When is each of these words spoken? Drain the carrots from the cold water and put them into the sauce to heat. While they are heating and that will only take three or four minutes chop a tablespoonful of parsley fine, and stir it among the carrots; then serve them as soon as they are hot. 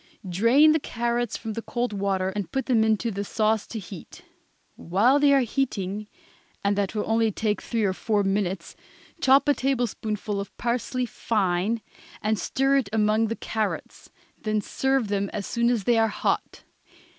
Drain 0.27 0.71
the 0.71 0.79
carrots 0.79 1.37
from 1.37 1.53
the 1.53 1.61
cold 1.61 1.93
water 1.93 2.29
and 2.29 2.51
put 2.51 2.65
them 2.65 2.83
into 2.83 3.11
the 3.11 3.23
sauce 3.23 3.67
to 3.67 3.77
heat. 3.77 4.23
While 4.75 5.19
they 5.19 5.31
are 5.31 5.41
heating 5.41 6.07
and 6.63 6.75
that 6.75 6.95
will 6.95 7.03
only 7.05 7.31
take 7.31 7.61
three 7.61 7.83
or 7.83 7.93
four 7.93 8.23
minutes 8.23 8.75
chop 9.21 9.47
a 9.47 9.53
tablespoonful 9.53 10.39
of 10.39 10.57
parsley 10.57 11.05
fine, 11.05 11.83
and 12.19 12.39
stir 12.39 12.77
it 12.77 12.89
among 12.91 13.27
the 13.27 13.35
carrots; 13.35 14.09
then 14.41 14.59
serve 14.59 15.07
them 15.07 15.29
as 15.33 15.45
soon 15.45 15.69
as 15.69 15.83
they 15.83 15.99
are 15.99 16.07
hot. 16.07 16.63